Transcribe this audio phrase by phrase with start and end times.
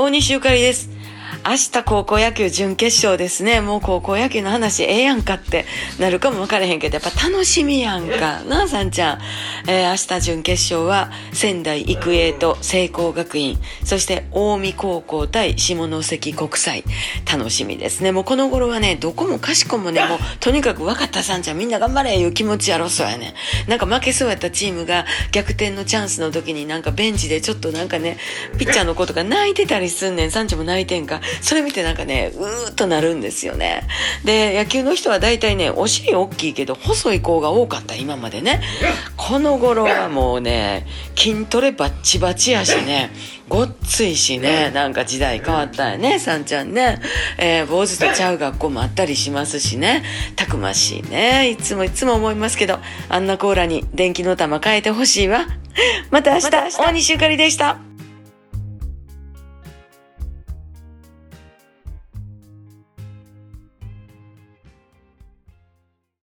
[0.00, 0.89] 大西ゆかりです。
[1.46, 3.60] 明日高校野球準決勝ですね。
[3.60, 5.64] もう高校野球の話ええやんかって
[5.98, 8.42] なるかも分からへんけど、やっぱ楽しみやんか。
[8.44, 9.18] なあ、さんちゃん。
[9.66, 16.84] えー、明日準決勝は仙台育英と聖光学院、そして近江高校対下関国際。
[17.30, 18.12] 楽しみですね。
[18.12, 23.34] もうこの頃はね、どこもかしこもね、 もうとにかく分かったさんちゃんみんな頑張れいう気持ちやろそうやね。
[23.66, 28.18] なんか負けそうやったチームが逆転のチャンスの時になんかベンチでちょっとなんかね、
[28.58, 30.30] ピッチャーの子とか泣いてたりすんねん。
[30.30, 31.20] さんちゃんも泣いてんか。
[31.40, 33.82] それ見てなんかね、うーっとなるんですよね。
[34.24, 38.60] で、野球の人は大体ね、お尻大きいけど細い子が多かった、今までね。
[39.16, 43.10] この頃はもうね、筋トレバッチバチやしね、
[43.48, 47.00] ごっついしね、なんか時代変わったよね、さんちゃんね。
[47.36, 50.02] えー、坊主とちゃう学校もあったりしますしね。
[50.36, 51.50] たくましいね。
[51.50, 55.46] いつもいつも思いますけど、あんなコーラに電気の玉変えてほしいわ。
[56.10, 57.89] また明日、大西ゆかりでした。